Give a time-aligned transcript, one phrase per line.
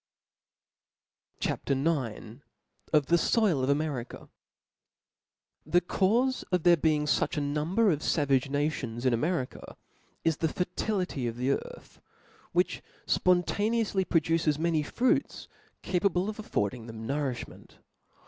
[1.41, 1.73] C H A P.
[1.73, 2.41] IX.
[2.91, 4.29] Of the Soil of America.
[5.69, 9.05] nr^ H E caufe of there being fuch 4 number of fa * vage nations
[9.05, 9.77] in America,
[10.23, 12.01] is the fertility of the earth,
[12.51, 15.45] which fpontaneoufly produces many frpits
[15.83, 17.73] ca pable of affording them nourifhment.